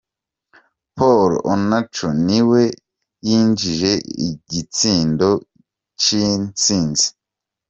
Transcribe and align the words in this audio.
Paul 0.97 1.31
Onuachu, 1.51 2.07
ni 2.25 2.39
we 2.49 2.61
yinjije 3.27 3.91
igitsindo 4.29 5.29
c’intsinzi. 6.01 7.07